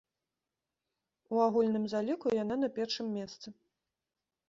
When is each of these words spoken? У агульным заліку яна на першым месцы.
У 1.35 1.45
агульным 1.47 1.87
заліку 1.95 2.27
яна 2.43 2.55
на 2.65 2.73
першым 2.81 3.07
месцы. 3.23 3.47